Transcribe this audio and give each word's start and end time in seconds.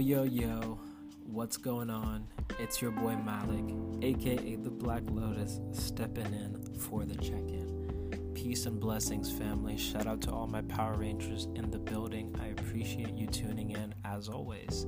yo, 0.00 0.22
yo, 0.22 0.78
what's 1.26 1.58
going 1.58 1.90
on? 1.90 2.26
It's 2.58 2.80
your 2.80 2.90
boy 2.90 3.16
Malik, 3.16 3.74
aka 4.00 4.56
the 4.56 4.70
Black 4.70 5.02
Lotus, 5.10 5.60
stepping 5.72 6.32
in 6.32 6.56
for 6.78 7.04
the 7.04 7.14
check 7.16 7.46
in. 7.48 8.32
Peace 8.32 8.64
and 8.64 8.80
blessings, 8.80 9.30
family. 9.30 9.76
Shout 9.76 10.06
out 10.06 10.22
to 10.22 10.30
all 10.30 10.46
my 10.46 10.62
Power 10.62 10.94
Rangers 10.94 11.48
in 11.54 11.70
the 11.70 11.78
building. 11.78 12.34
I 12.40 12.46
appreciate 12.46 13.14
you 13.14 13.26
tuning 13.26 13.72
in 13.72 13.94
as 14.06 14.30
always. 14.30 14.86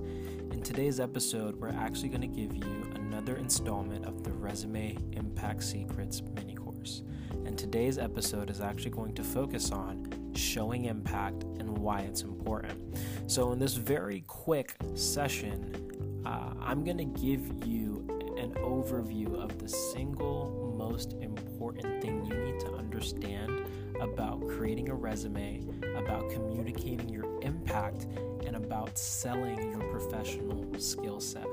In 0.51 0.63
today's 0.63 0.99
episode, 0.99 1.57
we're 1.57 1.69
actually 1.69 2.09
going 2.09 2.23
to 2.23 2.27
give 2.27 2.57
you 2.57 2.91
another 2.95 3.37
installment 3.37 4.07
of 4.07 4.25
the 4.25 4.33
Resume 4.33 4.97
Impact 5.13 5.63
Secrets 5.63 6.23
mini 6.35 6.55
course. 6.55 7.03
And 7.45 7.59
today's 7.59 7.99
episode 7.99 8.49
is 8.49 8.63
actually 8.63 8.93
going 8.93 9.15
to 9.17 9.23
focus 9.23 9.73
on 9.73 10.33
showing 10.35 10.87
impact 10.87 11.43
and 11.43 11.77
why 11.77 12.01
it's 12.01 12.23
important. 12.23 12.82
So, 13.27 13.53
in 13.53 13.59
this 13.59 13.75
very 13.75 14.25
quick 14.27 14.75
session, 14.95 16.23
uh, 16.27 16.55
I'm 16.61 16.85
going 16.85 16.99
to 16.99 17.21
give 17.21 17.67
you 17.67 18.07
an 18.39 18.53
overview 18.55 19.35
of 19.35 19.59
the 19.59 19.69
single 19.69 20.75
most 20.77 21.15
important 21.21 22.03
thing 22.03 22.25
you 22.25 22.35
need 22.35 22.61
to 22.61 22.73
understand 22.75 23.67
about 24.01 24.47
creating 24.49 24.89
a 24.89 24.95
resume, 24.95 25.63
about 25.97 26.29
communicating 26.31 27.09
your 27.09 27.41
impact, 27.43 28.07
and 28.45 28.57
about 28.57 28.99
selling 28.99 29.71
your 29.71 29.81
professional 29.91 30.67
skill 30.79 31.21
set. 31.21 31.47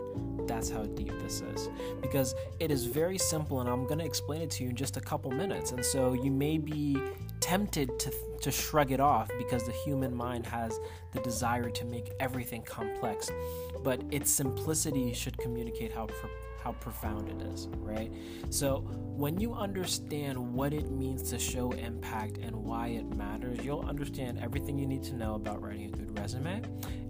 That's 0.48 0.70
how 0.70 0.84
deep 0.84 1.18
this 1.20 1.42
is. 1.42 1.70
Because 2.02 2.34
it 2.60 2.72
is 2.72 2.86
very 2.86 3.18
simple, 3.18 3.62
and 3.62 3.70
I'm 3.70 3.86
going 3.86 4.00
to 4.00 4.06
explain 4.06 4.42
it 4.42 4.50
to 4.52 4.64
you 4.64 4.72
in 4.72 4.76
just 4.76 4.98
a 4.98 5.02
couple 5.02 5.30
minutes. 5.32 5.72
And 5.72 5.86
so 5.86 6.14
you 6.14 6.32
may 6.32 6.58
be 6.58 7.00
tempted 7.40 8.00
to, 8.00 8.14
to 8.42 8.52
shrug 8.52 8.92
it 8.92 9.00
off 9.00 9.30
because 9.38 9.66
the 9.66 9.72
human 9.72 10.14
mind 10.16 10.46
has 10.46 10.80
the 11.14 11.20
desire 11.22 11.70
to 11.70 11.86
make 11.86 12.12
everything 12.20 12.62
complex. 12.64 13.30
But 13.84 14.02
its 14.12 14.32
simplicity 14.32 15.14
should 15.14 15.38
communicate 15.38 15.94
how. 15.94 16.08
Pro- 16.08 16.30
how 16.64 16.74
profound 16.74 17.30
it 17.30 17.48
is, 17.48 17.68
right? 17.78 18.12
So, 18.50 18.80
when 18.80 19.40
you 19.40 19.54
understand 19.54 20.38
what 20.54 20.74
it 20.74 20.92
means 20.92 21.30
to 21.32 21.40
show 21.40 21.72
impact 21.72 22.38
and 22.38 22.56
why 22.56 22.90
it 22.90 23.06
matters, 23.16 23.64
you'll 23.64 23.86
understand 23.88 24.40
everything 24.40 24.78
you 24.78 24.86
need 24.86 25.04
to 25.04 25.16
know 25.16 25.36
about 25.36 25.62
writing 25.62 25.86
a 25.86 25.98
good 25.98 26.18
resume, 26.20 26.62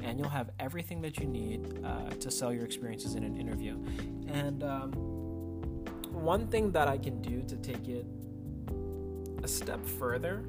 and 0.03 0.19
you'll 0.19 0.29
have 0.29 0.51
everything 0.59 1.01
that 1.01 1.19
you 1.19 1.25
need 1.25 1.83
uh, 1.83 2.09
to 2.11 2.29
sell 2.31 2.53
your 2.53 2.65
experiences 2.65 3.15
in 3.15 3.23
an 3.23 3.37
interview. 3.37 3.77
And 4.27 4.63
um, 4.63 4.91
one 6.11 6.47
thing 6.47 6.71
that 6.71 6.87
I 6.87 6.97
can 6.97 7.21
do 7.21 7.41
to 7.43 7.55
take 7.57 7.87
it 7.87 8.05
a 9.43 9.47
step 9.47 9.85
further 9.85 10.43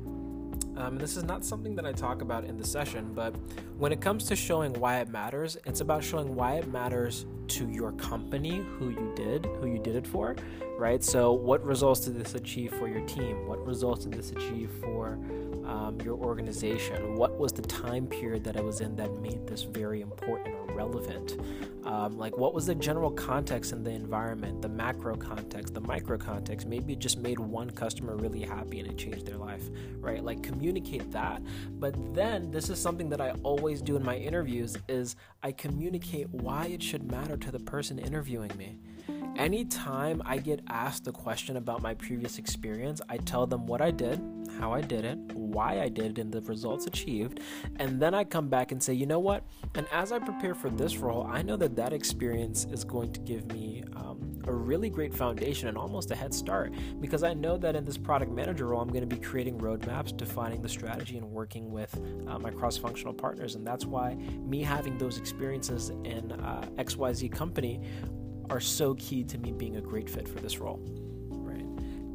um, 0.80 0.96
this 0.96 1.16
is 1.16 1.24
not 1.24 1.44
something 1.44 1.74
that 1.76 1.84
I 1.84 1.92
talk 1.92 2.22
about 2.22 2.44
in 2.44 2.56
the 2.56 2.66
session, 2.66 3.12
but 3.14 3.34
when 3.76 3.92
it 3.92 4.00
comes 4.00 4.24
to 4.24 4.36
showing 4.36 4.72
why 4.74 5.00
it 5.00 5.10
matters, 5.10 5.58
it's 5.66 5.80
about 5.80 6.02
showing 6.02 6.34
why 6.34 6.54
it 6.54 6.68
matters 6.68 7.26
to 7.48 7.68
your 7.68 7.92
company, 7.92 8.64
who 8.78 8.88
you 8.90 9.12
did, 9.14 9.46
who 9.60 9.66
you 9.66 9.78
did 9.78 9.94
it 9.94 10.06
for, 10.06 10.36
right? 10.78 11.04
So, 11.04 11.32
what 11.32 11.62
results 11.64 12.00
did 12.00 12.18
this 12.18 12.34
achieve 12.34 12.72
for 12.72 12.88
your 12.88 13.02
team? 13.02 13.46
What 13.46 13.64
results 13.66 14.04
did 14.06 14.14
this 14.14 14.30
achieve 14.30 14.70
for 14.80 15.18
um, 15.70 16.00
your 16.00 16.16
organization? 16.16 17.14
What 17.14 17.38
was 17.38 17.52
the 17.52 17.62
time 17.62 18.06
period 18.06 18.42
that 18.44 18.56
I 18.56 18.60
was 18.60 18.80
in 18.80 18.96
that 18.96 19.12
made 19.20 19.46
this 19.46 19.62
very 19.62 20.00
important 20.00 20.54
or 20.56 20.74
relevant? 20.74 21.38
Um, 21.84 22.18
like, 22.18 22.36
what 22.36 22.52
was 22.52 22.66
the 22.66 22.74
general 22.74 23.10
context 23.12 23.72
in 23.72 23.84
the 23.84 23.90
environment, 23.90 24.62
the 24.62 24.68
macro 24.68 25.16
context, 25.16 25.72
the 25.72 25.80
micro 25.80 26.18
context? 26.18 26.66
Maybe 26.66 26.94
it 26.94 26.98
just 26.98 27.18
made 27.18 27.38
one 27.38 27.70
customer 27.70 28.16
really 28.16 28.42
happy 28.42 28.80
and 28.80 28.88
it 28.88 28.98
changed 28.98 29.26
their 29.26 29.36
life, 29.36 29.62
right? 30.00 30.22
Like, 30.22 30.42
communicate 30.42 31.10
that. 31.12 31.40
But 31.78 31.94
then, 32.14 32.50
this 32.50 32.68
is 32.68 32.78
something 32.80 33.08
that 33.10 33.20
I 33.20 33.30
always 33.44 33.80
do 33.80 33.96
in 33.96 34.04
my 34.04 34.16
interviews: 34.16 34.76
is 34.88 35.14
I 35.42 35.52
communicate 35.52 36.28
why 36.30 36.66
it 36.66 36.82
should 36.82 37.10
matter 37.10 37.36
to 37.36 37.50
the 37.52 37.60
person 37.60 37.98
interviewing 37.98 38.50
me. 38.56 38.78
Anytime 39.36 40.20
I 40.26 40.38
get 40.38 40.60
asked 40.68 41.06
a 41.06 41.12
question 41.12 41.56
about 41.56 41.80
my 41.80 41.94
previous 41.94 42.38
experience, 42.38 43.00
I 43.08 43.16
tell 43.18 43.46
them 43.46 43.66
what 43.66 43.80
I 43.80 43.90
did, 43.90 44.20
how 44.60 44.72
I 44.72 44.82
did 44.82 45.04
it, 45.04 45.18
why 45.32 45.80
I 45.80 45.88
did 45.88 46.18
it, 46.18 46.18
and 46.18 46.30
the 46.30 46.40
results 46.42 46.86
achieved. 46.86 47.40
And 47.76 48.00
then 48.00 48.14
I 48.14 48.24
come 48.24 48.48
back 48.48 48.72
and 48.72 48.82
say, 48.82 48.92
you 48.92 49.06
know 49.06 49.18
what? 49.18 49.44
And 49.74 49.86
as 49.92 50.12
I 50.12 50.18
prepare 50.18 50.54
for 50.54 50.68
this 50.68 50.98
role, 50.98 51.26
I 51.30 51.42
know 51.42 51.56
that 51.56 51.74
that 51.76 51.92
experience 51.92 52.66
is 52.70 52.84
going 52.84 53.12
to 53.12 53.20
give 53.20 53.50
me 53.52 53.82
um, 53.96 54.42
a 54.46 54.52
really 54.52 54.90
great 54.90 55.14
foundation 55.14 55.68
and 55.68 55.78
almost 55.78 56.10
a 56.10 56.14
head 56.14 56.34
start 56.34 56.72
because 57.00 57.22
I 57.22 57.34
know 57.34 57.56
that 57.58 57.74
in 57.74 57.84
this 57.84 57.96
product 57.96 58.32
manager 58.32 58.66
role, 58.66 58.80
I'm 58.80 58.88
going 58.88 59.08
to 59.08 59.16
be 59.16 59.20
creating 59.20 59.58
roadmaps, 59.58 60.16
defining 60.16 60.60
the 60.60 60.68
strategy, 60.68 61.16
and 61.16 61.26
working 61.30 61.70
with 61.70 61.98
uh, 62.28 62.38
my 62.38 62.50
cross 62.50 62.76
functional 62.76 63.14
partners. 63.14 63.54
And 63.54 63.66
that's 63.66 63.86
why 63.86 64.14
me 64.14 64.62
having 64.62 64.98
those 64.98 65.18
experiences 65.18 65.90
in 66.04 66.32
uh, 66.32 66.68
XYZ 66.76 67.32
company 67.32 67.80
are 68.50 68.60
so 68.60 68.94
key 68.94 69.24
to 69.24 69.38
me 69.38 69.52
being 69.52 69.76
a 69.76 69.80
great 69.80 70.10
fit 70.10 70.28
for 70.28 70.40
this 70.40 70.58
role. 70.58 70.80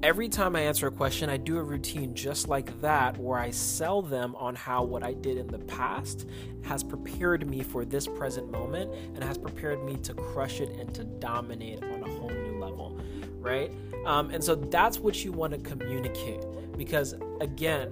Every 0.03 0.29
time 0.29 0.55
I 0.55 0.61
answer 0.61 0.87
a 0.87 0.91
question, 0.91 1.29
I 1.29 1.37
do 1.37 1.57
a 1.57 1.63
routine 1.63 2.13
just 2.13 2.47
like 2.47 2.79
that 2.81 3.17
where 3.17 3.39
I 3.39 3.49
sell 3.49 4.01
them 4.01 4.35
on 4.35 4.53
how 4.55 4.83
what 4.83 5.03
I 5.03 5.13
did 5.13 5.37
in 5.37 5.47
the 5.47 5.59
past 5.59 6.27
has 6.63 6.83
prepared 6.83 7.49
me 7.49 7.63
for 7.63 7.85
this 7.85 8.05
present 8.05 8.51
moment 8.51 8.93
and 9.15 9.23
has 9.23 9.37
prepared 9.37 9.83
me 9.83 9.97
to 9.97 10.13
crush 10.13 10.59
it 10.61 10.69
and 10.79 10.93
to 10.93 11.03
dominate 11.03 11.83
on 11.83 12.03
a 12.03 12.07
whole 12.07 12.29
new 12.29 12.59
level. 12.59 12.99
Right. 13.39 13.71
Um, 14.05 14.29
and 14.29 14.43
so 14.43 14.55
that's 14.55 14.99
what 14.99 15.23
you 15.23 15.31
want 15.31 15.53
to 15.53 15.59
communicate 15.59 16.41
because, 16.77 17.15
again, 17.41 17.91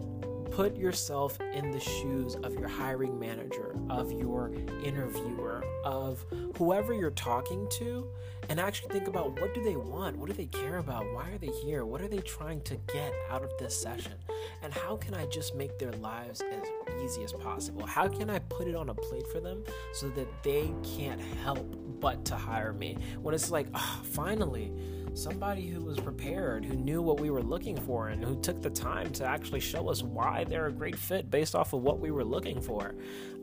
put 0.53 0.77
yourself 0.77 1.39
in 1.53 1.71
the 1.71 1.79
shoes 1.79 2.35
of 2.43 2.53
your 2.53 2.67
hiring 2.67 3.19
manager, 3.19 3.75
of 3.89 4.11
your 4.11 4.51
interviewer, 4.83 5.63
of 5.83 6.23
whoever 6.57 6.93
you're 6.93 7.09
talking 7.09 7.67
to, 7.71 8.07
and 8.49 8.59
actually 8.59 8.91
think 8.91 9.07
about 9.07 9.39
what 9.41 9.55
do 9.55 9.63
they 9.63 9.75
want? 9.75 10.15
What 10.15 10.27
do 10.27 10.33
they 10.33 10.45
care 10.45 10.77
about? 10.77 11.11
Why 11.11 11.31
are 11.31 11.39
they 11.39 11.47
here? 11.47 11.85
What 11.85 12.01
are 12.01 12.07
they 12.07 12.19
trying 12.19 12.61
to 12.61 12.75
get 12.93 13.11
out 13.31 13.43
of 13.43 13.49
this 13.57 13.75
session? 13.75 14.13
And 14.61 14.71
how 14.71 14.95
can 14.97 15.15
I 15.15 15.25
just 15.25 15.55
make 15.55 15.79
their 15.79 15.93
lives 15.93 16.41
as 16.41 17.03
easy 17.03 17.23
as 17.23 17.33
possible? 17.33 17.87
How 17.87 18.07
can 18.07 18.29
I 18.29 18.37
put 18.37 18.67
it 18.67 18.75
on 18.75 18.89
a 18.89 18.93
plate 18.93 19.27
for 19.31 19.39
them 19.39 19.63
so 19.93 20.09
that 20.09 20.27
they 20.43 20.71
can't 20.83 21.21
help 21.43 21.65
but 21.99 22.25
to 22.25 22.35
hire 22.35 22.73
me? 22.73 22.97
When 23.21 23.33
it's 23.33 23.49
like, 23.49 23.67
oh, 23.73 24.01
finally, 24.03 24.71
somebody 25.13 25.67
who 25.67 25.81
was 25.81 25.99
prepared, 25.99 26.65
who 26.65 26.75
knew 26.75 27.01
what 27.01 27.19
we 27.19 27.29
were 27.29 27.41
looking 27.41 27.77
for, 27.77 28.09
and 28.09 28.23
who 28.23 28.39
took 28.41 28.61
the 28.61 28.69
time 28.69 29.11
to 29.13 29.25
actually 29.25 29.59
show 29.59 29.89
us 29.89 30.03
why 30.03 30.43
they're 30.43 30.67
a 30.67 30.71
great 30.71 30.97
fit 30.97 31.29
based 31.29 31.55
off 31.55 31.73
of 31.73 31.81
what 31.81 31.99
we 31.99 32.11
were 32.11 32.23
looking 32.23 32.59
for. 32.61 32.95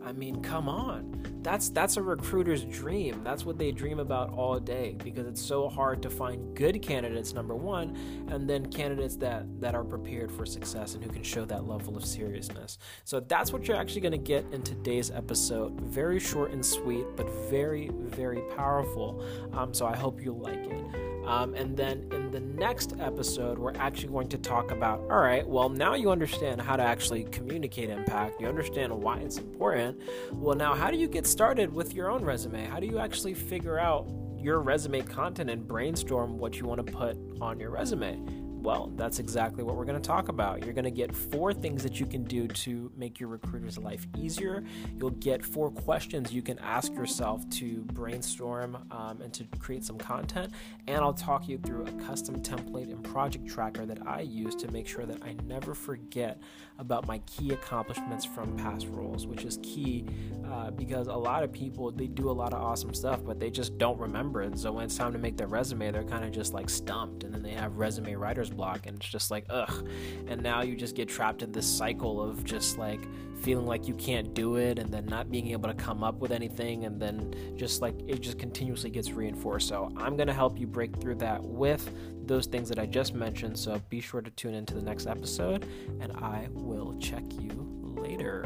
I 0.03 0.13
mean, 0.13 0.43
come 0.43 0.69
on. 0.69 1.41
That's 1.43 1.69
that's 1.69 1.97
a 1.97 2.03
recruiter's 2.03 2.65
dream. 2.65 3.23
That's 3.23 3.45
what 3.45 3.59
they 3.59 3.71
dream 3.71 3.99
about 3.99 4.33
all 4.33 4.59
day 4.59 4.97
because 5.03 5.27
it's 5.27 5.41
so 5.41 5.69
hard 5.69 6.03
to 6.03 6.11
find 6.11 6.57
good 6.57 6.81
candidates 6.83 7.35
number 7.35 7.55
1 7.55 8.27
and 8.31 8.49
then 8.49 8.67
candidates 8.67 9.17
that 9.17 9.45
that 9.61 9.75
are 9.75 9.85
prepared 9.85 10.33
for 10.33 10.47
success 10.47 10.95
and 10.95 11.05
who 11.05 11.11
can 11.11 11.23
show 11.23 11.45
that 11.45 11.67
level 11.67 11.97
of 11.97 12.05
seriousness. 12.05 12.79
So 13.05 13.21
that's 13.21 13.53
what 13.53 13.69
you're 13.69 13.77
actually 13.77 14.01
going 14.03 14.13
to 14.13 14.19
get 14.19 14.47
in 14.53 14.63
today's 14.63 15.11
episode. 15.11 15.79
Very 15.81 16.19
short 16.19 16.53
and 16.53 16.65
sweet, 16.65 17.07
but 17.17 17.29
very 17.51 17.91
very 17.95 18.41
powerful. 18.57 19.23
Um, 19.53 19.75
so 19.75 19.87
I 19.87 19.97
hope 19.97 20.23
you 20.23 20.33
like 20.33 20.65
it. 20.65 21.10
Um, 21.31 21.55
and 21.55 21.77
then 21.77 22.09
in 22.11 22.33
the 22.33 22.41
next 22.41 22.95
episode, 22.99 23.57
we're 23.57 23.77
actually 23.77 24.09
going 24.09 24.27
to 24.31 24.39
talk 24.39 24.73
about 24.73 24.99
all 25.03 25.21
right, 25.21 25.47
well, 25.47 25.69
now 25.69 25.95
you 25.95 26.11
understand 26.11 26.61
how 26.61 26.75
to 26.75 26.83
actually 26.83 27.23
communicate 27.23 27.89
impact, 27.89 28.41
you 28.41 28.49
understand 28.49 28.93
why 28.93 29.19
it's 29.19 29.39
important. 29.39 30.01
Well, 30.33 30.57
now, 30.57 30.75
how 30.75 30.91
do 30.91 30.97
you 30.97 31.07
get 31.07 31.29
started 31.29 31.73
with 31.73 31.95
your 31.95 32.11
own 32.11 32.25
resume? 32.25 32.65
How 32.65 32.81
do 32.81 32.87
you 32.89 32.99
actually 32.99 33.35
figure 33.35 33.79
out 33.79 34.11
your 34.37 34.61
resume 34.61 35.03
content 35.03 35.51
and 35.51 35.69
brainstorm 35.69 36.37
what 36.37 36.59
you 36.59 36.67
want 36.67 36.85
to 36.85 36.93
put 36.93 37.17
on 37.41 37.61
your 37.61 37.71
resume? 37.71 38.19
Well, 38.63 38.93
that's 38.95 39.21
exactly 39.21 39.65
what 39.65 39.77
we're 39.77 39.87
going 39.87 40.01
to 40.01 40.07
talk 40.07 40.29
about. 40.29 40.63
You're 40.63 40.75
going 40.75 40.85
to 40.85 40.91
get 40.91 41.17
four 41.17 41.55
things 41.55 41.83
that 41.83 41.99
you 41.99 42.05
can 42.05 42.25
do 42.25 42.47
to 42.47 42.93
make 42.95 43.19
your 43.19 43.31
recruiter's 43.31 43.79
life 43.79 44.07
easier. 44.19 44.63
You'll 44.99 45.11
get 45.13 45.43
four 45.43 45.71
questions 45.71 46.31
you 46.31 46.43
can 46.43 46.59
ask 46.59 46.93
yourself 46.93 47.49
to 47.51 47.83
brainstorm 47.95 48.77
um, 48.91 49.23
and 49.23 49.33
to 49.33 49.45
create 49.59 49.83
some 49.83 49.97
content. 49.97 50.53
And 50.87 50.99
I'll 50.99 51.15
talk 51.15 51.49
you 51.49 51.57
through 51.57 51.87
a 51.87 51.93
custom 52.05 52.43
template 52.43 52.93
and 52.93 53.03
project 53.03 53.49
tracker 53.49 53.87
that 53.87 54.07
I 54.07 54.21
use 54.21 54.55
to 54.57 54.71
make 54.71 54.87
sure 54.87 55.07
that 55.07 55.23
I 55.23 55.37
never 55.47 55.75
forget 55.75 56.39
about 56.79 57.07
my 57.07 57.19
key 57.21 57.53
accomplishments 57.53 58.27
from 58.27 58.57
past 58.59 58.87
roles, 58.89 59.27
which 59.27 59.45
is 59.45 59.59
key 59.63 60.05
uh, 60.51 60.71
because 60.71 61.07
a 61.07 61.15
lot 61.15 61.43
of 61.43 61.53
people 61.53 61.91
they 61.91 62.09
do 62.09 62.31
a 62.31 62.33
lot 62.33 62.53
of 62.53 62.63
awesome 62.63 62.93
stuff, 62.93 63.21
but 63.25 63.41
they 63.41 63.51
just 63.51 63.79
don't 63.79 63.99
remember 63.99 64.43
it. 64.43 64.59
So 64.59 64.73
when 64.73 64.85
it's 64.85 64.97
time 64.97 65.13
to 65.13 65.19
make 65.19 65.37
their 65.39 65.47
resume, 65.47 65.91
they're 65.91 66.05
kind 66.05 66.25
of 66.25 66.31
just 66.31 66.53
like 66.53 66.69
stumped, 66.69 67.25
and 67.25 67.33
then 67.33 67.43
they 67.43 67.53
have 67.53 67.77
resume 67.77 68.15
writer's 68.15 68.50
block 68.51 68.87
and 68.87 68.97
it's 68.97 69.09
just 69.09 69.31
like 69.31 69.45
ugh. 69.51 69.89
And 70.27 70.43
now 70.43 70.63
you 70.63 70.77
just 70.77 70.95
get 70.95 71.09
trapped 71.09 71.43
in 71.43 71.53
this 71.53 71.67
cycle 71.67 72.23
of 72.23 72.45
just 72.45 72.79
like 72.79 73.01
feeling 73.43 73.67
like 73.67 73.89
you 73.89 73.95
can't 73.95 74.35
do 74.35 74.57
it 74.57 74.79
and 74.79 74.93
then 74.93 75.07
not 75.07 75.31
being 75.31 75.49
able 75.49 75.69
to 75.69 75.75
come 75.75 76.05
up 76.05 76.17
with 76.17 76.31
anything 76.31 76.85
and 76.85 77.01
then 77.01 77.35
just 77.57 77.81
like 77.81 77.95
it 78.07 78.21
just 78.21 78.39
continuously 78.39 78.91
gets 78.91 79.13
reinforced. 79.13 79.69
So 79.69 79.91
i'm 79.97 80.17
going 80.17 80.29
to 80.29 80.35
help 80.35 80.59
you 80.59 80.67
break 80.67 80.97
through 81.01 81.17
that 81.17 81.43
with 81.43 81.91
those 82.27 82.47
things 82.47 82.69
that 82.69 82.79
i 82.79 82.87
just 82.87 83.15
mentioned. 83.15 83.59
So 83.59 83.81
be 83.89 84.01
sure 84.01 84.21
to 84.21 84.31
tune 84.33 84.55
into 84.55 84.75
the 84.75 84.83
next 84.83 85.07
episode 85.07 85.67
and 86.01 86.13
i 86.13 86.49
will 86.53 86.97
check 86.99 87.25
you 87.41 87.67
later. 87.97 88.45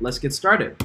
Let's 0.00 0.18
get 0.18 0.34
started. 0.34 0.76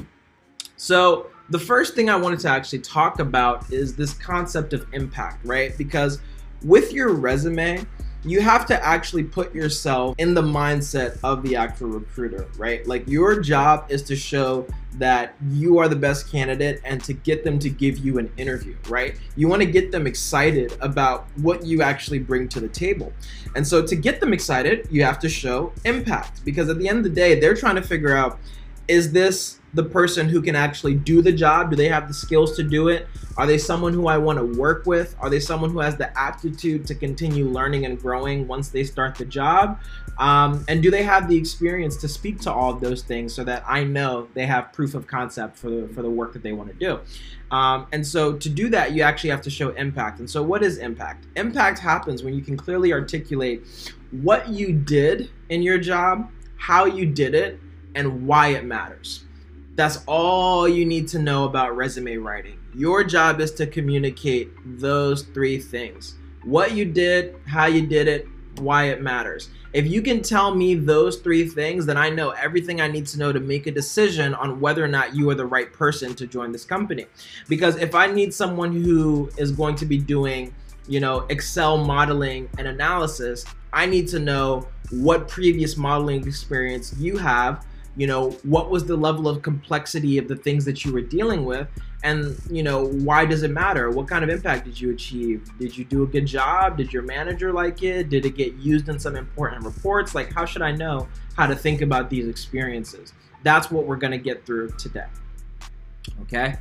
So, 0.78 1.28
the 1.50 1.60
first 1.60 1.96
thing 1.96 2.10
I 2.10 2.16
wanted 2.16 2.40
to 2.42 2.50
actually 2.50 2.80
talk 2.80 3.19
about 3.19 3.72
is 3.72 3.96
this 3.96 4.13
concept 4.13 4.74
of 4.74 4.86
impact, 4.94 5.46
right? 5.46 5.75
Because 5.78 6.19
with 6.63 6.94
your 6.94 7.10
resume, 7.13 7.86
you 8.24 8.42
have 8.42 8.66
to 8.66 8.86
actually 8.86 9.24
put 9.24 9.56
yourself 9.56 10.13
in 10.18 10.34
the 10.34 10.42
mindset 10.42 11.18
of 11.24 11.42
the 11.42 11.56
actual 11.56 11.88
recruiter, 11.88 12.48
right? 12.57 12.86
Like 12.86 13.07
your 13.07 13.40
job 13.40 13.86
is 13.90 14.04
to 14.04 14.16
show 14.16 14.68
that 14.96 15.36
you 15.50 15.78
are 15.78 15.88
the 15.88 15.96
best 15.96 16.30
candidate 16.30 16.81
and 16.84 17.01
to 17.06 17.13
get 17.13 17.46
them 17.46 17.57
to 17.60 17.69
give 17.69 18.00
you 18.00 18.18
an 18.18 18.30
interview, 18.36 18.75
right? 18.90 19.18
You 19.38 19.48
want 19.48 19.62
to 19.62 19.68
get 19.68 19.92
them 19.92 20.06
excited 20.06 20.75
about 20.81 21.28
what 21.38 21.66
you 21.66 21.81
actually 21.81 22.19
bring 22.19 22.50
to 22.50 22.60
the 22.60 22.68
table. 22.68 23.13
And 23.56 23.66
so 23.66 23.86
to 23.86 23.95
get 23.95 24.19
them 24.19 24.34
excited, 24.34 24.88
you 24.92 25.04
have 25.04 25.19
to 25.19 25.30
show 25.30 25.72
impact 25.86 26.44
because 26.44 26.68
at 26.69 26.78
the 26.78 26.90
end 26.90 26.98
of 27.00 27.04
the 27.06 27.10
day, 27.10 27.40
they're 27.40 27.56
trying 27.56 27.75
to 27.75 27.81
figure 27.81 28.16
out 28.16 28.38
is 28.90 29.12
this 29.12 29.60
the 29.76 29.84
person 29.84 30.28
who 30.28 30.42
can 30.42 30.56
actually 30.56 30.96
do 30.96 31.22
the 31.22 31.32
job? 31.32 31.70
Do 31.70 31.76
they 31.76 31.88
have 31.90 32.08
the 32.08 32.14
skills 32.14 32.56
to 32.56 32.64
do 32.64 32.88
it? 32.88 33.08
Are 33.38 33.46
they 33.46 33.60
someone 33.60 33.94
who 33.94 34.08
I 34.08 34.18
want 34.18 34.40
to 34.40 34.60
work 34.60 34.88
with? 34.88 35.16
Are 35.20 35.30
they 35.30 35.40
someone 35.40 35.70
who 35.70 35.80
has 35.80 35.96
the 35.96 36.18
aptitude 36.18 36.88
to 36.88 36.96
continue 36.96 37.48
learning 37.48 37.86
and 37.86 38.02
growing 38.02 38.48
once 38.48 38.70
they 38.70 38.84
start 38.84 39.16
the 39.16 39.26
job? 39.26 39.80
Um, 40.18 40.66
and 40.68 40.82
do 40.82 40.90
they 40.90 41.04
have 41.04 41.30
the 41.30 41.38
experience 41.38 41.98
to 41.98 42.08
speak 42.08 42.42
to 42.42 42.52
all 42.52 42.74
of 42.74 42.82
those 42.82 43.04
things 43.04 43.34
so 43.34 43.44
that 43.44 43.64
I 43.68 43.84
know 43.84 44.28
they 44.34 44.48
have 44.48 44.74
proof 44.74 44.96
of 44.96 45.06
concept 45.06 45.58
for 45.58 45.70
the, 45.70 45.88
for 45.90 46.02
the 46.02 46.10
work 46.10 46.34
that 46.34 46.42
they 46.42 46.52
want 46.52 46.70
to 46.70 46.76
do? 46.76 47.00
Um, 47.56 47.86
and 47.92 48.06
so 48.06 48.34
to 48.34 48.50
do 48.50 48.70
that, 48.70 48.94
you 48.94 49.04
actually 49.04 49.30
have 49.30 49.42
to 49.44 49.52
show 49.52 49.70
impact. 49.70 50.20
And 50.20 50.30
so, 50.30 50.42
what 50.44 50.64
is 50.64 50.78
impact? 50.78 51.28
Impact 51.36 51.80
happens 51.80 52.24
when 52.24 52.34
you 52.34 52.42
can 52.42 52.58
clearly 52.58 52.92
articulate 52.92 53.66
what 54.12 54.50
you 54.50 54.74
did 54.74 55.30
in 55.50 55.62
your 55.62 55.78
job, 55.78 56.30
how 56.58 56.86
you 56.86 57.06
did 57.06 57.34
it, 57.34 57.60
and 57.96 58.28
why 58.28 58.50
it 58.50 58.66
matters. 58.66 59.26
That's 59.76 60.04
all 60.08 60.68
you 60.68 60.86
need 60.86 61.08
to 61.10 61.20
know 61.20 61.46
about 61.46 61.76
resume 61.76 62.18
writing. 62.18 62.60
Your 62.76 63.04
job 63.04 63.40
is 63.40 63.52
to 63.54 63.66
communicate 63.66 64.52
those 64.66 65.24
three 65.24 65.60
things 65.60 66.16
what 66.44 66.74
you 66.74 66.86
did, 66.86 67.36
how 67.46 67.66
you 67.66 67.86
did 67.86 68.08
it, 68.08 68.28
why 68.60 68.86
it 68.86 69.02
matters. 69.02 69.50
If 69.72 69.88
you 69.88 70.02
can 70.02 70.22
tell 70.22 70.56
me 70.56 70.74
those 70.74 71.18
three 71.18 71.48
things, 71.48 71.86
then 71.86 71.98
I 71.98 72.10
know 72.10 72.32
everything 72.32 72.82
I 72.82 72.88
need 72.88 73.06
to 73.08 73.20
know 73.20 73.32
to 73.32 73.40
make 73.40 73.68
a 73.68 73.72
decision 73.72 74.34
on 74.34 74.60
whether 74.60 74.84
or 74.84 74.88
not 74.88 75.16
you 75.16 75.30
are 75.30 75.36
the 75.36 75.46
right 75.46 75.72
person 75.72 76.16
to 76.16 76.26
join 76.26 76.52
this 76.52 76.66
company. 76.66 77.06
Because 77.48 77.76
if 77.76 77.94
I 77.94 78.08
need 78.08 78.34
someone 78.34 78.72
who 78.72 79.30
is 79.38 79.52
going 79.52 79.76
to 79.76 79.86
be 79.86 79.98
doing, 79.98 80.54
you 80.88 81.00
know, 81.00 81.28
Excel 81.30 81.78
modeling 81.78 82.50
and 82.58 82.68
analysis, 82.68 83.46
I 83.72 83.86
need 83.86 84.08
to 84.10 84.20
know 84.20 84.68
what 84.90 85.28
previous 85.28 85.78
modeling 85.78 86.28
experience 86.28 86.96
you 86.98 87.18
have 87.18 87.66
you 87.96 88.08
know 88.08 88.32
what 88.44 88.70
was 88.70 88.86
the 88.86 88.96
level 88.96 89.28
of 89.28 89.42
complexity 89.42 90.18
of 90.18 90.28
the 90.28 90.36
things 90.36 90.66
that 90.66 90.86
you 90.86 90.94
were 90.94 91.02
dealing 91.02 91.46
with? 91.46 91.68
And 92.04 92.40
you 92.50 92.64
know 92.64 92.86
why 92.86 93.26
does 93.26 93.44
it 93.44 93.52
matter? 93.52 93.90
What 93.90 94.08
kind 94.08 94.24
of 94.24 94.30
impact 94.30 94.66
did 94.66 94.80
you 94.80 94.92
achieve? 94.92 95.50
Did 95.60 95.78
you 95.78 95.86
do 95.86 96.04
a 96.04 96.08
good 96.08 96.26
job? 96.26 96.78
Did 96.78 96.94
your 96.94 97.04
manager 97.04 97.52
like 97.52 97.84
it? 97.84 98.10
Did 98.10 98.26
it 98.26 98.36
get 98.36 98.54
used 98.56 98.90
in 98.90 99.00
some 99.00 99.16
important 99.16 99.66
reports? 99.66 100.16
Like 100.16 100.32
how 100.34 100.46
should 100.46 100.62
i 100.62 100.72
know 100.72 101.08
how 101.36 101.48
to 101.48 101.56
think 101.56 101.82
about 101.82 102.10
these 102.10 102.28
experiences? 102.28 103.14
That's 103.44 103.72
what 103.72 103.86
we're 103.86 103.98
going 103.98 104.12
to 104.12 104.18
get 104.18 104.46
through 104.46 104.72
today. 104.78 105.08
Okay? 106.22 106.56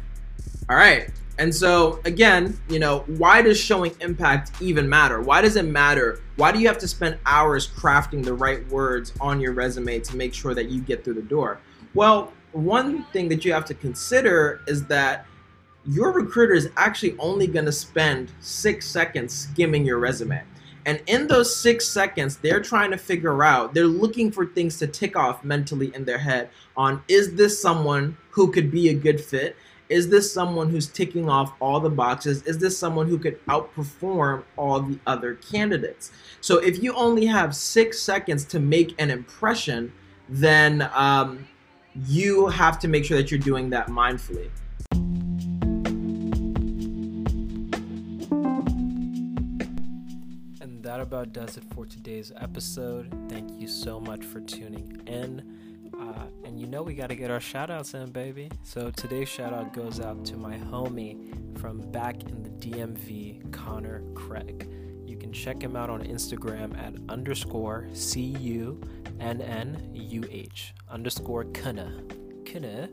All 0.68 0.76
right 0.76 1.10
and 1.38 1.54
so, 1.54 2.00
again, 2.04 2.58
you 2.68 2.80
know, 2.80 3.00
why 3.06 3.42
does 3.42 3.58
showing 3.58 3.94
impact 4.00 4.50
even 4.60 4.88
matter? 4.88 5.20
Why 5.20 5.40
does 5.40 5.54
it 5.54 5.64
matter? 5.64 6.20
Why 6.36 6.50
do 6.50 6.58
you 6.58 6.66
have 6.66 6.78
to 6.78 6.88
spend 6.88 7.18
hours 7.26 7.68
crafting 7.68 8.24
the 8.24 8.34
right 8.34 8.66
words 8.68 9.12
on 9.20 9.40
your 9.40 9.52
resume 9.52 10.00
to 10.00 10.16
make 10.16 10.34
sure 10.34 10.52
that 10.54 10.68
you 10.68 10.80
get 10.80 11.04
through 11.04 11.14
the 11.14 11.22
door? 11.22 11.60
Well, 11.94 12.32
one 12.52 13.04
thing 13.12 13.28
that 13.28 13.44
you 13.44 13.52
have 13.52 13.64
to 13.66 13.74
consider 13.74 14.62
is 14.66 14.84
that 14.86 15.26
your 15.86 16.12
recruiter 16.12 16.54
is 16.54 16.70
actually 16.76 17.16
only 17.18 17.46
going 17.46 17.66
to 17.66 17.72
spend 17.72 18.32
six 18.40 18.86
seconds 18.86 19.32
skimming 19.32 19.86
your 19.86 19.98
resume. 19.98 20.42
And 20.86 21.02
in 21.06 21.26
those 21.26 21.54
six 21.54 21.86
seconds, 21.86 22.38
they're 22.38 22.62
trying 22.62 22.90
to 22.90 22.96
figure 22.96 23.44
out, 23.44 23.74
they're 23.74 23.86
looking 23.86 24.32
for 24.32 24.46
things 24.46 24.78
to 24.78 24.86
tick 24.86 25.16
off 25.16 25.44
mentally 25.44 25.94
in 25.94 26.04
their 26.04 26.18
head 26.18 26.50
on 26.76 27.02
is 27.08 27.34
this 27.34 27.60
someone 27.60 28.16
who 28.30 28.50
could 28.50 28.70
be 28.70 28.88
a 28.88 28.94
good 28.94 29.20
fit? 29.20 29.56
Is 29.88 30.10
this 30.10 30.30
someone 30.30 30.68
who's 30.68 30.86
ticking 30.86 31.30
off 31.30 31.54
all 31.60 31.80
the 31.80 31.88
boxes? 31.88 32.42
Is 32.42 32.58
this 32.58 32.76
someone 32.76 33.08
who 33.08 33.18
could 33.18 33.42
outperform 33.46 34.44
all 34.56 34.80
the 34.80 34.98
other 35.06 35.36
candidates? 35.36 36.12
So 36.42 36.58
if 36.58 36.82
you 36.82 36.92
only 36.94 37.24
have 37.24 37.56
six 37.56 37.98
seconds 37.98 38.44
to 38.46 38.60
make 38.60 38.94
an 39.00 39.10
impression, 39.10 39.90
then 40.28 40.90
um, 40.92 41.48
you 42.06 42.48
have 42.48 42.78
to 42.80 42.88
make 42.88 43.06
sure 43.06 43.16
that 43.16 43.30
you're 43.30 43.40
doing 43.40 43.70
that 43.70 43.88
mindfully. 43.88 44.50
And 50.60 50.82
that 50.82 51.00
about 51.00 51.32
does 51.32 51.56
it 51.56 51.64
for 51.74 51.86
today's 51.86 52.30
episode. 52.36 53.10
Thank 53.30 53.58
you 53.58 53.66
so 53.66 53.98
much 53.98 54.22
for 54.22 54.40
tuning 54.40 55.00
in. 55.06 55.67
And 56.44 56.58
you 56.58 56.66
know 56.66 56.82
we 56.82 56.94
got 56.94 57.08
to 57.08 57.16
get 57.16 57.30
our 57.30 57.40
shout 57.40 57.70
outs 57.70 57.94
in, 57.94 58.10
baby. 58.10 58.50
So 58.62 58.90
today's 58.90 59.28
shout 59.28 59.52
out 59.52 59.72
goes 59.72 60.00
out 60.00 60.24
to 60.26 60.36
my 60.36 60.56
homie 60.56 61.58
from 61.58 61.80
back 61.90 62.22
in 62.24 62.42
the 62.42 62.50
DMV, 62.50 63.52
Connor 63.52 64.02
Craig. 64.14 64.68
You 65.06 65.16
can 65.16 65.32
check 65.32 65.62
him 65.62 65.76
out 65.76 65.90
on 65.90 66.02
Instagram 66.02 66.76
at 66.78 66.94
underscore 67.08 67.88
C 67.92 68.20
U 68.20 68.80
N 69.20 69.40
N 69.40 69.90
U 69.94 70.24
H 70.30 70.74
underscore 70.90 71.44
Kunna. 71.44 72.27
Kunna. 72.48 72.88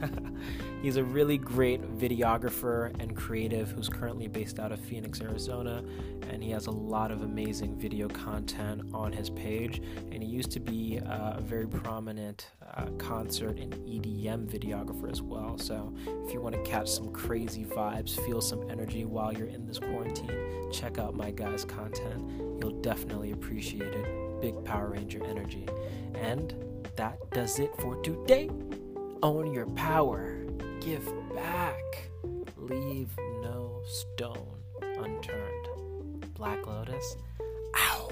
He's 0.82 0.96
a 0.96 1.04
really 1.04 1.36
great 1.36 1.82
videographer 1.98 2.98
and 3.00 3.14
creative 3.14 3.70
who's 3.70 3.88
currently 3.88 4.28
based 4.28 4.58
out 4.58 4.72
of 4.72 4.80
Phoenix, 4.80 5.20
Arizona, 5.20 5.84
and 6.30 6.42
he 6.42 6.50
has 6.50 6.66
a 6.66 6.70
lot 6.70 7.10
of 7.10 7.22
amazing 7.22 7.78
video 7.78 8.08
content 8.08 8.82
on 8.94 9.12
his 9.12 9.28
page. 9.28 9.82
And 10.10 10.22
he 10.22 10.28
used 10.28 10.50
to 10.52 10.60
be 10.60 11.00
uh, 11.00 11.34
a 11.36 11.40
very 11.40 11.66
prominent 11.66 12.50
uh, 12.74 12.86
concert 12.96 13.58
and 13.58 13.74
EDM 13.74 14.46
videographer 14.46 15.10
as 15.10 15.20
well. 15.20 15.58
So 15.58 15.92
if 16.06 16.32
you 16.32 16.40
want 16.40 16.54
to 16.54 16.62
catch 16.62 16.88
some 16.88 17.12
crazy 17.12 17.64
vibes, 17.64 18.18
feel 18.24 18.40
some 18.40 18.70
energy 18.70 19.04
while 19.04 19.34
you're 19.34 19.48
in 19.48 19.66
this 19.66 19.78
quarantine, 19.78 20.70
check 20.72 20.98
out 20.98 21.14
my 21.14 21.30
guy's 21.30 21.64
content. 21.64 22.24
You'll 22.58 22.80
definitely 22.80 23.32
appreciate 23.32 23.92
it. 23.92 24.40
Big 24.40 24.64
Power 24.64 24.88
Ranger 24.88 25.22
energy. 25.26 25.66
And 26.14 26.54
that 26.96 27.18
does 27.32 27.58
it 27.58 27.70
for 27.78 27.96
today. 27.96 28.48
Own 29.22 29.52
your 29.52 29.66
power. 29.66 30.46
Give 30.80 31.04
back. 31.34 32.08
Leave 32.56 33.10
no 33.42 33.82
stone 33.86 34.56
unturned. 34.80 36.32
Black 36.34 36.66
Lotus 36.66 37.16
out. 37.76 38.10